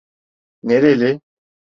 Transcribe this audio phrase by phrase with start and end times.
[0.63, 1.19] Nereli?